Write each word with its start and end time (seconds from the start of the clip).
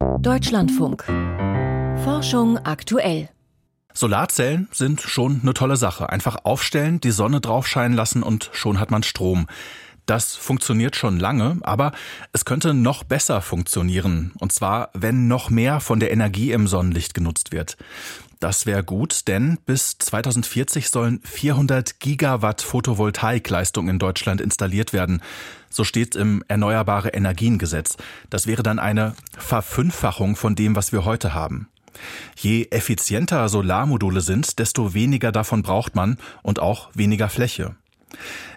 Deutschlandfunk. 0.00 1.04
Forschung 2.04 2.56
aktuell. 2.56 3.28
Solarzellen 3.92 4.66
sind 4.72 5.02
schon 5.02 5.40
eine 5.42 5.52
tolle 5.52 5.76
Sache. 5.76 6.08
Einfach 6.08 6.38
aufstellen, 6.44 7.00
die 7.00 7.10
Sonne 7.10 7.42
draufscheinen 7.42 7.94
lassen 7.94 8.22
und 8.22 8.48
schon 8.52 8.80
hat 8.80 8.90
man 8.90 9.02
Strom. 9.02 9.46
Das 10.10 10.34
funktioniert 10.34 10.96
schon 10.96 11.20
lange, 11.20 11.58
aber 11.60 11.92
es 12.32 12.44
könnte 12.44 12.74
noch 12.74 13.04
besser 13.04 13.40
funktionieren. 13.40 14.32
Und 14.40 14.52
zwar, 14.52 14.90
wenn 14.92 15.28
noch 15.28 15.50
mehr 15.50 15.78
von 15.78 16.00
der 16.00 16.10
Energie 16.10 16.50
im 16.50 16.66
Sonnenlicht 16.66 17.14
genutzt 17.14 17.52
wird. 17.52 17.76
Das 18.40 18.66
wäre 18.66 18.82
gut, 18.82 19.28
denn 19.28 19.58
bis 19.66 19.98
2040 19.98 20.90
sollen 20.90 21.20
400 21.22 22.00
Gigawatt 22.00 22.60
Photovoltaikleistung 22.60 23.88
in 23.88 24.00
Deutschland 24.00 24.40
installiert 24.40 24.92
werden. 24.92 25.22
So 25.68 25.84
steht 25.84 26.16
im 26.16 26.42
Erneuerbare 26.48 27.10
Energiengesetz. 27.10 27.96
Das 28.30 28.48
wäre 28.48 28.64
dann 28.64 28.80
eine 28.80 29.14
Verfünffachung 29.38 30.34
von 30.34 30.56
dem, 30.56 30.74
was 30.74 30.90
wir 30.90 31.04
heute 31.04 31.34
haben. 31.34 31.68
Je 32.34 32.66
effizienter 32.72 33.48
Solarmodule 33.48 34.22
sind, 34.22 34.58
desto 34.58 34.92
weniger 34.92 35.30
davon 35.30 35.62
braucht 35.62 35.94
man 35.94 36.18
und 36.42 36.58
auch 36.58 36.90
weniger 36.94 37.28
Fläche. 37.28 37.76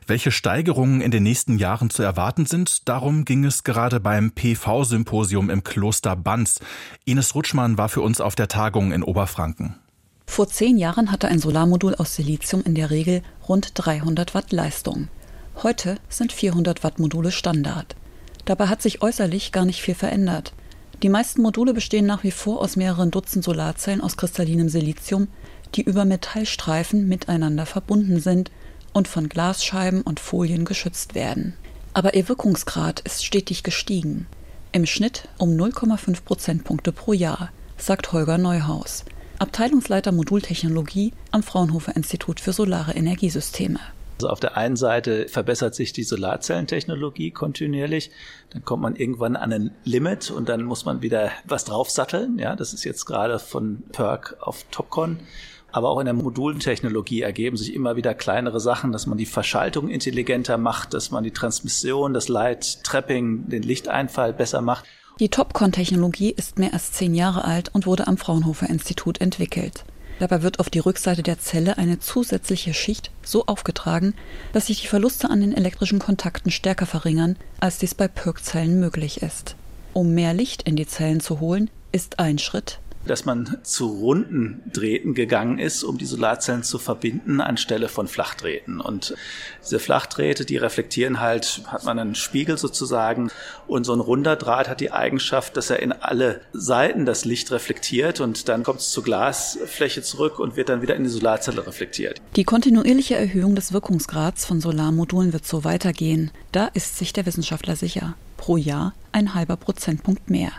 Welche 0.06 0.32
Steigerungen 0.32 1.02
in 1.02 1.12
den 1.12 1.24
nächsten 1.24 1.58
Jahren 1.58 1.90
zu 1.90 2.04
erwarten 2.04 2.46
sind, 2.46 2.90
darum 2.90 3.26
ging 3.26 3.46
es 3.46 3.64
gerade 3.64 4.00
beim 4.00 4.32
PV-Symposium 4.32 5.50
im 5.50 5.64
Kloster 5.64 6.16
Banz. 6.16 6.60
Ines 7.06 7.36
Rutschmann 7.36 7.78
war 7.78 7.90
für 7.90 8.02
uns 8.02 8.20
auf 8.20 8.36
der 8.36 8.48
Tagung 8.48 8.92
in 8.92 9.04
Oberfranken. 9.04 9.76
Vor 10.26 10.48
zehn 10.48 10.78
Jahren 10.78 11.12
hatte 11.12 11.28
ein 11.28 11.40
Solarmodul 11.40 11.96
aus 11.96 12.16
Silizium 12.16 12.64
in 12.64 12.76
der 12.76 12.90
Regel 12.90 13.22
rund 13.48 13.72
300 13.76 14.34
Watt 14.34 14.52
Leistung. 14.52 15.08
Heute 15.62 15.98
sind 16.10 16.34
400 16.34 16.84
Watt 16.84 17.00
Module 17.00 17.32
Standard. 17.32 17.96
Dabei 18.46 18.68
hat 18.68 18.82
sich 18.82 19.02
äußerlich 19.02 19.52
gar 19.52 19.66
nicht 19.66 19.82
viel 19.82 19.96
verändert. 19.96 20.54
Die 21.02 21.10
meisten 21.10 21.42
Module 21.42 21.74
bestehen 21.74 22.06
nach 22.06 22.24
wie 22.24 22.32
vor 22.32 22.62
aus 22.62 22.76
mehreren 22.76 23.12
Dutzend 23.12 23.44
Solarzellen 23.44 24.02
aus 24.02 24.18
kristallinem 24.18 24.70
Silizium, 24.70 25.28
die 25.76 25.82
über 25.82 26.06
Metallstreifen 26.06 27.08
miteinander 27.08 27.66
verbunden 27.66 28.20
sind 28.20 28.52
und 28.94 29.08
von 29.08 29.30
Glasscheiben 29.30 30.02
und 30.02 30.20
Folien 30.20 30.66
geschützt 30.66 31.16
werden. 31.16 31.54
Aber 31.94 32.14
ihr 32.14 32.30
Wirkungsgrad 32.30 33.02
ist 33.02 33.26
stetig 33.26 33.64
gestiegen. 33.64 34.28
Im 34.72 34.86
Schnitt 34.86 35.28
um 35.38 35.50
0,5 35.50 36.24
Prozentpunkte 36.24 36.92
pro 36.92 37.14
Jahr, 37.14 37.50
sagt 37.78 38.12
Holger 38.12 38.38
Neuhaus, 38.38 39.06
Abteilungsleiter 39.40 40.12
Modultechnologie 40.12 41.14
am 41.32 41.44
Fraunhofer 41.44 41.96
Institut 41.96 42.40
für 42.40 42.54
Solare 42.54 42.94
Energiesysteme. 42.94 43.80
Also 44.18 44.30
auf 44.30 44.40
der 44.40 44.58
einen 44.58 44.76
Seite 44.76 45.28
verbessert 45.28 45.76
sich 45.76 45.92
die 45.92 46.04
Solarzellentechnologie 46.04 47.32
kontinuierlich, 47.32 48.12
dann 48.52 48.64
kommt 48.64 48.84
man 48.84 48.96
irgendwann 48.96 49.36
an 49.36 49.52
ein 49.52 49.72
Limit 49.84 50.32
und 50.32 50.50
dann 50.50 50.64
muss 50.64 50.86
man 50.86 51.02
wieder 51.02 51.32
was 51.46 51.66
draufsatteln. 51.66 52.40
Ja, 52.40 52.56
das 52.56 52.74
ist 52.74 52.84
jetzt 52.84 53.06
gerade 53.06 53.38
von 53.38 53.84
PERC 53.92 54.38
auf 54.40 54.66
Topcon 54.72 55.20
aber 55.74 55.90
auch 55.90 56.00
in 56.00 56.06
der 56.06 56.14
Modulentechnologie 56.14 57.22
ergeben 57.22 57.58
sich 57.58 57.74
immer 57.74 57.96
wieder 57.96 58.14
kleinere 58.14 58.60
Sachen, 58.60 58.92
dass 58.92 59.08
man 59.08 59.18
die 59.18 59.26
Verschaltung 59.26 59.90
intelligenter 59.90 60.58
macht, 60.58 60.94
dass 60.94 61.10
man 61.10 61.24
die 61.24 61.32
Transmission, 61.32 62.14
das 62.14 62.30
Light 62.30 62.84
Trapping, 62.84 63.50
den 63.50 63.64
Lichteinfall 63.64 64.34
besser 64.34 64.62
macht. 64.62 64.86
Die 65.20 65.30
Topcon-Technologie 65.30 66.30
ist 66.30 66.60
mehr 66.60 66.74
als 66.74 66.92
zehn 66.92 67.16
Jahre 67.16 67.44
alt 67.44 67.70
und 67.74 67.88
wurde 67.88 68.08
am 68.08 68.18
Fraunhofer 68.18 68.70
Institut 68.70 69.20
entwickelt. 69.20 69.84
Dabei 70.20 70.44
wird 70.44 70.60
auf 70.60 70.70
die 70.70 70.80
Rückseite 70.80 71.24
der 71.24 71.40
Zelle 71.40 71.80
eine 71.80 72.00
zusätzliche 72.00 72.76
Schicht 72.76 73.10
so 73.24 73.48
aufgetragen, 73.48 74.14
dass 74.54 74.68
sich 74.68 74.82
die 74.82 74.88
Verluste 74.88 75.32
an 75.32 75.42
den 75.42 75.54
elektrischen 75.54 75.98
Kontakten 75.98 76.52
stärker 76.52 76.86
verringern, 76.86 77.36
als 77.60 77.80
dies 77.80 77.96
bei 77.96 78.08
PERC-Zellen 78.08 78.80
möglich 78.80 79.24
ist. 79.24 79.56
Um 79.94 80.14
mehr 80.14 80.36
Licht 80.36 80.64
in 80.64 80.76
die 80.76 80.88
Zellen 80.88 81.20
zu 81.20 81.40
holen, 81.40 81.72
ist 81.92 82.20
ein 82.20 82.38
Schritt 82.38 82.80
dass 83.06 83.26
man 83.26 83.58
zu 83.64 83.88
runden 83.88 84.62
Drähten 84.72 85.14
gegangen 85.14 85.60
ist, 85.60 85.84
um 85.84 85.98
die 85.98 86.06
Solarzellen 86.06 86.64
zu 86.64 86.80
verbinden, 86.80 87.42
anstelle 87.42 87.90
von 87.90 88.08
Flachdrähten. 88.08 88.80
Und 88.80 89.16
diese 89.64 89.80
Flachdrähte, 89.80 90.46
die 90.46 90.58
reflektieren 90.58 91.20
halt, 91.20 91.62
hat 91.68 91.86
man 91.86 92.00
einen 92.00 92.16
Spiegel 92.16 92.58
sozusagen. 92.58 93.32
Und 93.68 93.86
so 93.86 93.94
ein 93.94 94.00
runder 94.00 94.36
Draht 94.36 94.70
hat 94.70 94.80
die 94.80 94.92
Eigenschaft, 94.92 95.58
dass 95.58 95.70
er 95.70 95.80
in 95.80 95.92
alle 95.92 96.42
Seiten 96.54 97.06
das 97.06 97.26
Licht 97.26 97.52
reflektiert 97.52 98.20
und 98.20 98.48
dann 98.50 98.64
kommt 98.64 98.80
es 98.80 98.92
zur 98.92 99.04
Glasfläche 99.04 100.02
zurück 100.02 100.40
und 100.40 100.56
wird 100.56 100.70
dann 100.70 100.82
wieder 100.82 100.96
in 100.96 101.04
die 101.04 101.10
Solarzelle 101.10 101.66
reflektiert. 101.66 102.22
Die 102.36 102.44
kontinuierliche 102.44 103.16
Erhöhung 103.16 103.56
des 103.56 103.74
Wirkungsgrads 103.74 104.46
von 104.46 104.62
Solarmodulen 104.62 105.34
wird 105.34 105.46
so 105.46 105.64
weitergehen. 105.64 106.32
Da 106.52 106.68
ist 106.68 106.98
sich 106.98 107.14
der 107.14 107.26
Wissenschaftler 107.26 107.76
sicher. 107.76 108.16
Pro 108.38 108.58
Jahr 108.58 108.94
ein 109.12 109.34
halber 109.34 109.56
Prozentpunkt 109.56 110.30
mehr. 110.30 110.52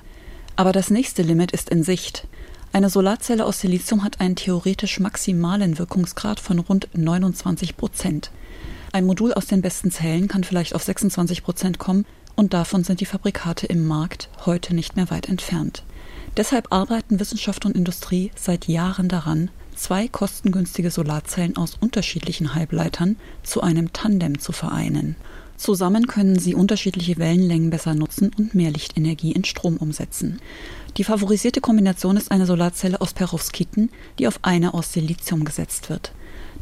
Aber 0.56 0.72
das 0.72 0.90
nächste 0.90 1.22
Limit 1.22 1.52
ist 1.52 1.68
in 1.68 1.82
Sicht. 1.82 2.26
Eine 2.72 2.90
Solarzelle 2.90 3.44
aus 3.44 3.60
Silizium 3.60 4.04
hat 4.04 4.20
einen 4.20 4.36
theoretisch 4.36 5.00
maximalen 5.00 5.78
Wirkungsgrad 5.78 6.40
von 6.40 6.58
rund 6.58 6.88
29 6.92 7.76
Prozent. 7.76 8.30
Ein 8.92 9.06
Modul 9.06 9.32
aus 9.32 9.46
den 9.46 9.62
besten 9.62 9.90
Zellen 9.90 10.28
kann 10.28 10.44
vielleicht 10.44 10.74
auf 10.74 10.82
26 10.82 11.42
Prozent 11.42 11.78
kommen 11.78 12.04
und 12.36 12.54
davon 12.54 12.84
sind 12.84 13.00
die 13.00 13.06
Fabrikate 13.06 13.66
im 13.66 13.86
Markt 13.86 14.28
heute 14.46 14.74
nicht 14.74 14.96
mehr 14.96 15.10
weit 15.10 15.28
entfernt. 15.28 15.84
Deshalb 16.36 16.72
arbeiten 16.72 17.20
Wissenschaft 17.20 17.64
und 17.64 17.76
Industrie 17.76 18.30
seit 18.36 18.66
Jahren 18.66 19.08
daran, 19.08 19.50
zwei 19.76 20.08
kostengünstige 20.08 20.90
Solarzellen 20.90 21.56
aus 21.56 21.76
unterschiedlichen 21.80 22.54
Halbleitern 22.54 23.16
zu 23.42 23.60
einem 23.60 23.92
Tandem 23.92 24.38
zu 24.38 24.52
vereinen. 24.52 25.16
Zusammen 25.56 26.06
können 26.06 26.38
sie 26.38 26.54
unterschiedliche 26.54 27.16
Wellenlängen 27.18 27.70
besser 27.70 27.94
nutzen 27.94 28.30
und 28.36 28.54
mehr 28.54 28.70
Lichtenergie 28.70 29.32
in 29.32 29.44
Strom 29.44 29.76
umsetzen. 29.76 30.40
Die 30.96 31.04
favorisierte 31.04 31.60
Kombination 31.60 32.16
ist 32.16 32.30
eine 32.30 32.46
Solarzelle 32.46 33.00
aus 33.00 33.12
Perovskiten, 33.12 33.90
die 34.18 34.26
auf 34.28 34.38
eine 34.42 34.74
aus 34.74 34.92
Silizium 34.92 35.44
gesetzt 35.44 35.90
wird. 35.90 36.12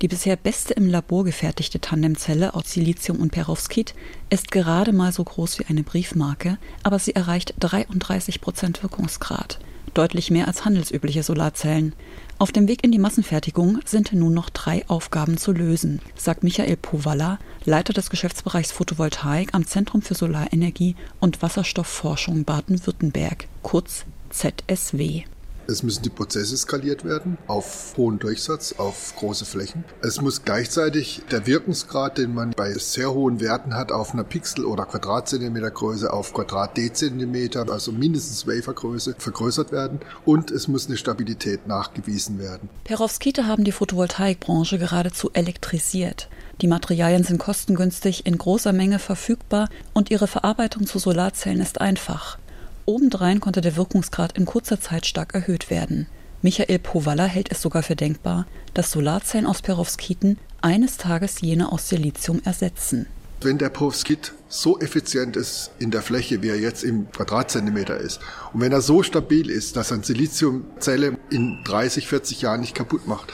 Die 0.00 0.08
bisher 0.08 0.36
beste 0.36 0.74
im 0.74 0.88
Labor 0.88 1.24
gefertigte 1.24 1.80
Tandemzelle 1.80 2.54
aus 2.54 2.72
Silizium 2.72 3.18
und 3.18 3.30
Perovskit 3.30 3.94
ist 4.30 4.50
gerade 4.50 4.92
mal 4.92 5.12
so 5.12 5.22
groß 5.22 5.58
wie 5.58 5.66
eine 5.66 5.82
Briefmarke, 5.82 6.58
aber 6.82 6.98
sie 6.98 7.14
erreicht 7.14 7.54
33 7.60 8.40
Prozent 8.40 8.82
Wirkungsgrad 8.82 9.58
deutlich 9.94 10.30
mehr 10.30 10.48
als 10.48 10.64
handelsübliche 10.64 11.22
Solarzellen. 11.22 11.94
Auf 12.38 12.50
dem 12.52 12.68
Weg 12.68 12.82
in 12.82 12.92
die 12.92 12.98
Massenfertigung 12.98 13.80
sind 13.84 14.12
nun 14.12 14.34
noch 14.34 14.50
drei 14.50 14.84
Aufgaben 14.88 15.36
zu 15.38 15.52
lösen, 15.52 16.00
sagt 16.16 16.42
Michael 16.42 16.76
Powalla, 16.76 17.38
Leiter 17.64 17.92
des 17.92 18.10
Geschäftsbereichs 18.10 18.72
Photovoltaik 18.72 19.54
am 19.54 19.66
Zentrum 19.66 20.02
für 20.02 20.14
Solarenergie 20.14 20.96
und 21.20 21.42
Wasserstoffforschung 21.42 22.44
Baden-Württemberg, 22.44 23.46
kurz 23.62 24.04
ZSW. 24.30 25.24
Es 25.68 25.82
müssen 25.82 26.02
die 26.02 26.10
Prozesse 26.10 26.56
skaliert 26.56 27.04
werden 27.04 27.38
auf 27.46 27.94
hohen 27.96 28.18
Durchsatz, 28.18 28.74
auf 28.78 29.14
große 29.16 29.44
Flächen. 29.44 29.84
Es 30.02 30.20
muss 30.20 30.44
gleichzeitig 30.44 31.22
der 31.30 31.46
Wirkungsgrad, 31.46 32.18
den 32.18 32.34
man 32.34 32.50
bei 32.50 32.72
sehr 32.72 33.12
hohen 33.12 33.40
Werten 33.40 33.74
hat, 33.74 33.92
auf 33.92 34.12
einer 34.12 34.24
Pixel- 34.24 34.64
oder 34.64 34.84
Quadratzentimetergröße 34.84 36.12
auf 36.12 36.32
Quadrat-Dezentimeter, 36.34 37.70
also 37.70 37.92
mindestens 37.92 38.46
Wafergröße, 38.46 39.14
vergrößert 39.18 39.72
werden. 39.72 40.00
Und 40.24 40.50
es 40.50 40.68
muss 40.68 40.86
eine 40.86 40.96
Stabilität 40.96 41.66
nachgewiesen 41.66 42.38
werden. 42.38 42.68
Perovskite 42.84 43.46
haben 43.46 43.64
die 43.64 43.72
Photovoltaikbranche 43.72 44.78
geradezu 44.78 45.30
elektrisiert. 45.32 46.28
Die 46.60 46.66
Materialien 46.68 47.24
sind 47.24 47.38
kostengünstig, 47.38 48.26
in 48.26 48.38
großer 48.38 48.72
Menge 48.72 48.98
verfügbar 48.98 49.68
und 49.94 50.10
ihre 50.10 50.26
Verarbeitung 50.26 50.86
zu 50.86 50.98
Solarzellen 50.98 51.60
ist 51.60 51.80
einfach. 51.80 52.38
Obendrein 52.84 53.40
konnte 53.40 53.60
der 53.60 53.76
Wirkungsgrad 53.76 54.36
in 54.36 54.44
kurzer 54.44 54.80
Zeit 54.80 55.06
stark 55.06 55.34
erhöht 55.34 55.70
werden. 55.70 56.06
Michael 56.42 56.80
Powalla 56.80 57.26
hält 57.26 57.52
es 57.52 57.62
sogar 57.62 57.82
für 57.84 57.94
denkbar, 57.94 58.46
dass 58.74 58.90
Solarzellen 58.90 59.46
aus 59.46 59.62
Perovskiten 59.62 60.38
eines 60.60 60.96
Tages 60.96 61.40
jene 61.40 61.70
aus 61.70 61.88
Silizium 61.88 62.40
ersetzen. 62.44 63.06
Wenn 63.40 63.58
der 63.58 63.70
Perovskit 63.70 64.32
so 64.48 64.78
effizient 64.80 65.36
ist 65.36 65.70
in 65.78 65.90
der 65.90 66.02
Fläche, 66.02 66.42
wie 66.42 66.48
er 66.48 66.58
jetzt 66.58 66.84
im 66.84 67.10
Quadratzentimeter 67.10 67.96
ist, 67.96 68.20
und 68.52 68.60
wenn 68.60 68.72
er 68.72 68.80
so 68.80 69.02
stabil 69.02 69.50
ist, 69.50 69.76
dass 69.76 69.90
er 69.90 69.96
eine 69.96 70.04
Siliziumzelle 70.04 71.16
in 71.30 71.58
30, 71.64 72.06
40 72.06 72.42
Jahren 72.42 72.60
nicht 72.60 72.74
kaputt 72.74 73.06
macht, 73.06 73.32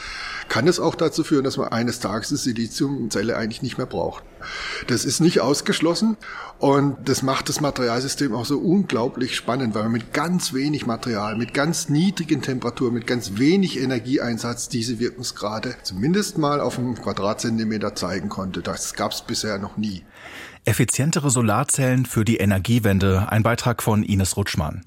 kann 0.49 0.67
es 0.67 0.79
auch 0.79 0.95
dazu 0.95 1.23
führen, 1.23 1.43
dass 1.43 1.57
man 1.57 1.69
eines 1.69 1.99
Tages 1.99 2.29
die 2.29 2.35
Siliziumzelle 2.35 3.37
eigentlich 3.37 3.61
nicht 3.61 3.77
mehr 3.77 3.87
braucht. 3.87 4.23
Das 4.87 5.05
ist 5.05 5.19
nicht 5.19 5.41
ausgeschlossen 5.41 6.17
und 6.57 6.97
das 7.07 7.21
macht 7.21 7.49
das 7.49 7.61
Materialsystem 7.61 8.33
auch 8.33 8.45
so 8.45 8.57
unglaublich 8.59 9.35
spannend, 9.35 9.75
weil 9.75 9.83
man 9.83 9.91
mit 9.91 10.13
ganz 10.13 10.53
wenig 10.53 10.85
Material, 10.85 11.37
mit 11.37 11.53
ganz 11.53 11.89
niedrigen 11.89 12.41
Temperaturen, 12.41 12.93
mit 12.93 13.07
ganz 13.07 13.37
wenig 13.37 13.79
Energieeinsatz 13.79 14.69
diese 14.69 14.99
Wirkungsgrade 14.99 15.75
zumindest 15.83 16.37
mal 16.37 16.59
auf 16.61 16.77
einem 16.77 16.95
Quadratzentimeter 16.95 17.95
zeigen 17.95 18.29
konnte. 18.29 18.61
Das 18.61 18.93
gab 18.93 19.11
es 19.11 19.21
bisher 19.21 19.59
noch 19.59 19.77
nie. 19.77 20.03
Effizientere 20.65 21.29
Solarzellen 21.29 22.05
für 22.05 22.25
die 22.25 22.37
Energiewende, 22.37 23.27
ein 23.29 23.43
Beitrag 23.43 23.81
von 23.81 24.03
Ines 24.03 24.37
Rutschmann. 24.37 24.83